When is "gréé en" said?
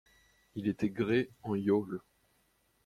0.89-1.53